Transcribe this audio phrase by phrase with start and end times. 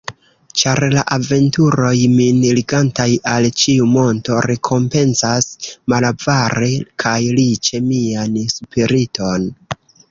[0.59, 5.49] Ĉar la aventuroj min ligantaj al ĉiu monto rekompencas
[5.95, 6.75] malavare
[7.07, 9.51] kaj riĉe mian spiriton.